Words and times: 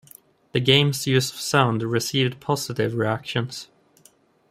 The 0.53 0.59
game's 0.59 1.05
use 1.05 1.29
of 1.31 1.39
sound 1.39 1.83
received 1.83 2.39
positive 2.39 2.95
reactions. 2.95 3.67